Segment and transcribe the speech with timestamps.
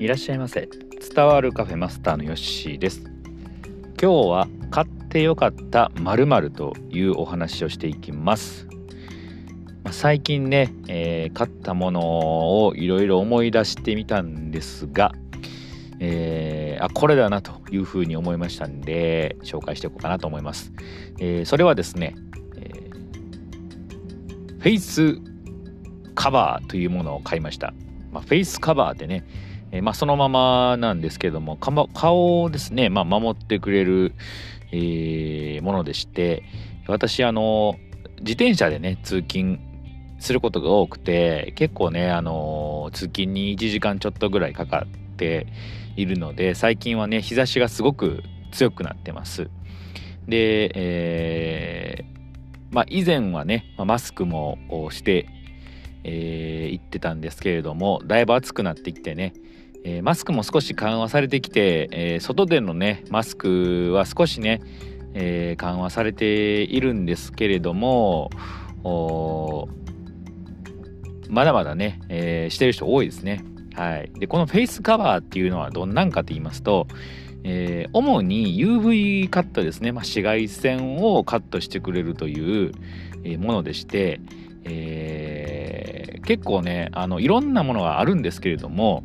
[0.00, 0.68] いらっしゃいませ。
[1.12, 3.02] 伝わるカフェマスターのヨッシーです。
[4.00, 8.68] 今日は買ってよかった〇〇というお話をしていきます。
[9.90, 15.10] 最近ね、えー、買ったものをいろいろ思い出してみたんですが、
[15.98, 20.72] えー、あこれだなというふうに思いましたんで紹介していこうかなと思います、
[21.18, 22.14] えー、それはですね、
[22.56, 22.92] えー、
[24.60, 25.18] フェイス
[26.14, 27.74] カバーというものを買いました、
[28.12, 29.24] まあ、フェイスカバーってね
[29.72, 34.14] えー、まあ、そのままなんですけども顔をですね、まあ、守ってくれる、
[34.72, 36.42] えー、ものでして
[36.86, 37.74] 私あの
[38.20, 39.60] 自転車でね通勤
[40.18, 45.46] することが多くて結構ねあの通勤に1時間ちょっとぐらいかかって
[45.96, 49.50] いるので最近はね日差しがすごく強くなってます。
[50.26, 54.58] で、えー、まあ、以前はねマスクも
[54.90, 55.28] して
[56.04, 59.34] えー、行ってたんですけれどもだいぶ暑くなってきてね、
[59.84, 64.60] えー、マスクも少し緩和されてきて、えー、外でのねマスクは少しね、
[65.14, 68.30] え緩和されているんですけれども
[71.28, 73.44] まだまだね、えしてる人多いですね。
[73.74, 76.88] はい、でこのフェイスカバーっていうのはどんなんかと言いますと、
[77.44, 82.72] えー、主に UV カットですね、まあ、紫外線をカットしてくれるという、
[83.24, 84.20] えものでして、
[84.64, 89.04] えー、結構ねあのいろんなものがあるんですけれども、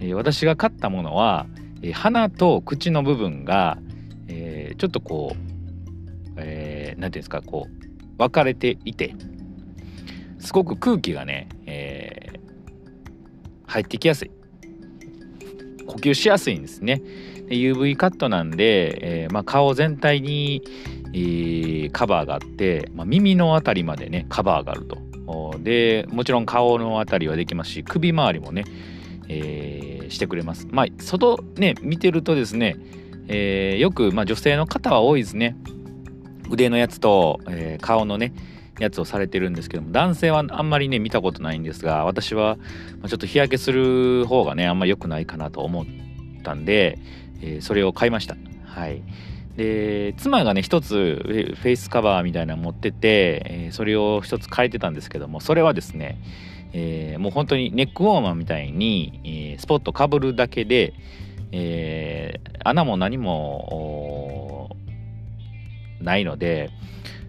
[0.00, 1.46] え、私が買ったものは、
[1.82, 3.78] え、鼻と口の部分が、
[4.28, 5.54] え、ちょっとこう
[6.36, 9.14] 何、えー、て言うんですかこう分かれていて
[10.38, 14.30] すごく空気がね、えー、入ってきやすい
[15.86, 17.02] 呼吸しやすいんですね
[17.48, 17.56] で。
[17.56, 20.62] UV カットなんで、えーまあ、顔全体に、
[21.12, 24.98] えー、カバーがあって、まあ、耳の辺りまでねカバーがあると
[25.60, 28.64] でもちろん顔の辺りはできますし首周りもね、
[29.28, 30.68] えー、してくれます。
[30.70, 32.76] まあ外ね見てるとですね、
[33.28, 35.56] えー、よく、まあ、女性の方は多いですね。
[36.50, 38.32] 腕のやつと、えー、顔のね
[38.78, 42.58] やつをされてるんですけども男性はあんまりね見たことないんですが私は
[43.06, 45.86] ちょっと日焼けする方がねあんまり良くないかなと思っ
[46.42, 46.98] たんで、
[47.40, 48.36] えー、それを買いました。
[48.64, 49.02] はい。
[49.56, 56.18] で妻がね一つフェイスカバーみたいなの持ってて、えー、それを一つ変えてたんですけどもそれはですね、
[56.76, 60.92] えー、もう本当にネックウォーマーみたいに、えー、スポットかぶるだけで、
[61.52, 64.76] え穴も何も
[66.00, 66.70] ないので、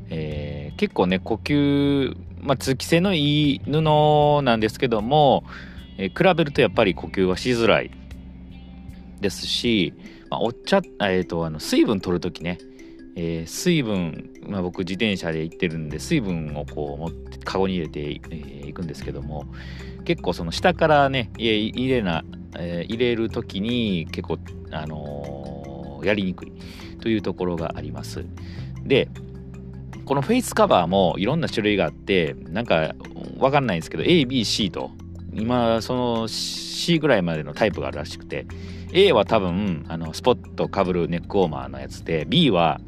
[0.10, 3.82] え結構ね呼吸、まあ、通気性のいい布
[4.42, 5.44] なんですけども、
[6.00, 7.92] え比べるとやっぱり呼吸はしづらい
[9.22, 9.94] ですし、
[10.30, 12.58] まあ、お茶、えーと、あの水分取る時ね、
[13.16, 19.46] えー、水分、まあ、僕自転車で行ってるんで水分をこう持ってカゴに入れてい、えー、くんですけども
[20.04, 22.24] 結構その下からね入れな、
[22.58, 24.38] えー、入れる時に結構、
[24.72, 26.52] あのー、やりにくい
[27.00, 28.26] というところがあります。
[28.84, 29.10] で
[30.06, 32.94] このフェイスカバーもいろんな種類があってなんか
[33.40, 34.92] わかんないんですけど ABC と
[35.36, 38.46] 今その C ぐらいまでのタイプがあるらしくて
[38.94, 42.80] A は多分あのスポットかぶるネックウォーマーのやつで B は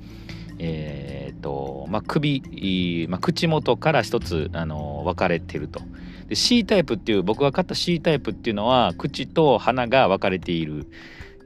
[0.59, 5.81] えー、っとまあ首、まあ、口元から一つあの分かれてると。
[6.28, 10.88] で C タイプっていう僕が買った C タイプっていうのは口と鼻が分かれている、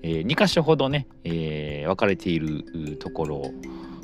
[0.02, 3.52] えー、2箇所ほどね、えー、分かれているところ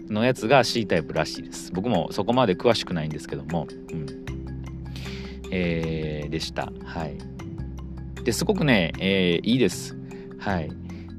[0.07, 1.71] のやつが C タイプらしいです。
[1.71, 4.26] 僕もそこまで詳しくないんですけども、うん。
[5.51, 6.71] えー、でした。
[6.83, 7.17] はい。
[8.23, 9.95] ですごくね、えー、いいです。
[10.39, 10.69] はい。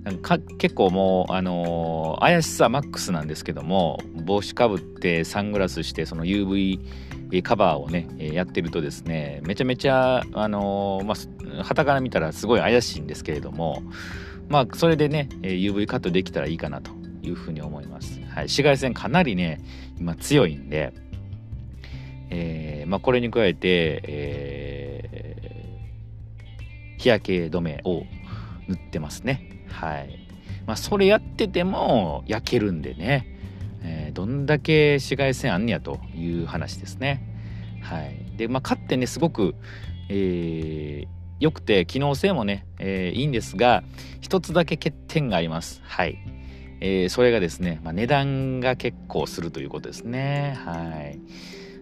[0.04, 6.80] なんか結構もうあのー、怪しさマックスなんですけども帽子かぶってサングラスしてその UV
[7.42, 13.82] カバーをねやってるとですねめちゃめちゃあの、まあ旗から見たらすごい怪しいんですけれども
[14.48, 16.90] まあそれでね UV カットできたらいいかなと
[17.22, 19.60] いうふうに思います、はい、紫外線かなりね
[19.98, 20.94] 今強いんで、
[22.30, 28.04] えーまあ、これに加えて、えー、日焼け止めを
[28.68, 29.64] 塗ってますね。
[29.68, 30.18] はい。
[30.66, 33.26] まあそれやってても焼けるんでね、
[33.82, 37.22] えー、どんだけ紫外線あんねやという話ですね。
[37.82, 38.36] はい。
[38.36, 39.54] でまあ買ってねすごく
[40.08, 41.08] えー、
[41.38, 43.82] 良くて機能性もね、えー、いいんですが
[44.20, 45.80] 一つだけ欠点があります。
[45.84, 46.18] はい、
[46.80, 50.58] えー、それがですね、まあ、値段が結構するということですね。
[50.64, 51.20] はい。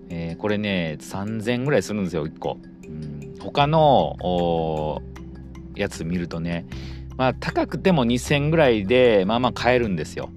[0.09, 5.03] えー、これね3000ぐらいするんですよ1個、うん、他の
[5.75, 6.67] やつ見るとね。
[7.17, 10.31] まあ高くても2000ぐらいでまあまあ買えるんですよ。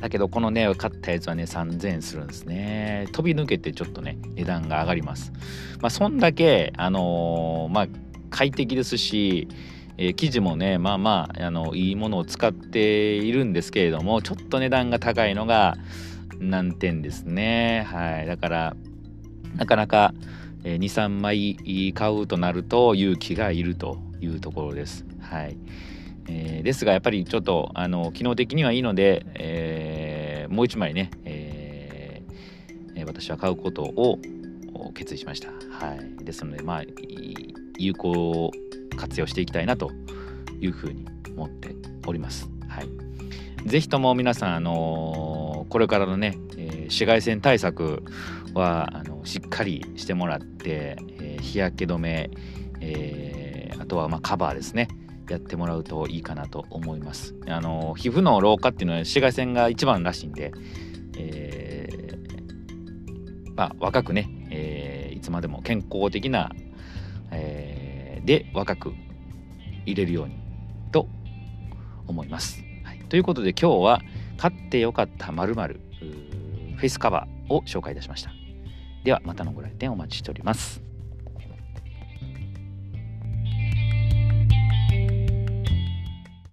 [0.00, 3.06] だけどこのね買ったやつはね3000円するんですね。
[3.12, 5.32] 飛び抜けてちょっとね値段が上がります。
[5.80, 7.86] まあそんだけあのー、まあ
[8.30, 9.48] 快適ですし、
[9.96, 15.76] えー、生地もねまあまああのいいものを使っているんですけれどもちょっと値段が高いのが
[16.50, 17.86] 難点ですね。
[17.88, 18.26] はい。
[18.26, 18.76] だから
[19.56, 20.14] なかなか
[20.64, 25.04] 23枚買うとなると勇気がいるというところです。
[25.20, 25.56] はい。
[26.28, 34.18] えー、ですがやっぱりちょっとあの機能的にはいいので、えー、もう1枚ね、えー、私は買うことを
[34.94, 35.48] 決意しました。
[35.48, 36.82] はい、ですのでまあ
[37.78, 38.52] 有効
[38.96, 39.90] 活用していきたいなと
[40.60, 41.06] いうふうに
[41.36, 41.74] 思って
[42.06, 42.48] おります。
[42.68, 42.88] はい、
[43.68, 45.31] ぜひとも皆さん、あの
[45.72, 48.02] これからのね、えー、紫外線対策
[48.52, 52.28] はあのしっかりしてもらって、えー、日焼け止め、
[52.82, 54.88] えー、あとはまカバーですね
[55.30, 57.34] やってもらうといいかなと思います。
[57.48, 60.52] あの皮膚の老化っていうのは紫外線が一番らしいんで、
[61.16, 61.88] え、
[63.56, 66.50] まあ、若くね、え、いつまでも健康的な、
[67.30, 68.92] え、で若く
[69.86, 70.34] 入れるように
[70.90, 71.08] と
[72.06, 72.62] 思います。
[72.84, 74.02] はい、ということで今日は
[74.42, 78.32] 買ってよかったまるフェイスカバーを紹介いたしました。
[79.04, 80.82] ではまたのご来店お待ちしております。